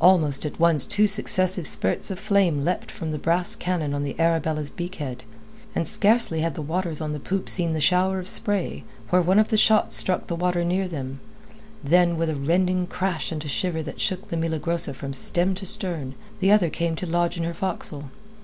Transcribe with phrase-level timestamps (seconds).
[0.00, 4.18] Almost at once two successive spurts of flame leapt from the brass cannon on the
[4.18, 5.22] Arabella's beak head,
[5.76, 9.38] and scarcely had the watchers on the poop seen the shower of spray, where one
[9.38, 11.20] of the shots struck the water near them,
[11.84, 15.64] then with a rending crash and a shiver that shook the Milagrosa from stem to
[15.64, 18.10] stern, the other came to lodge in her forecastle.